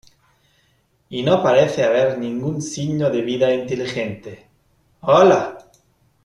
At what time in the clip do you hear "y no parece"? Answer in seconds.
1.09-1.83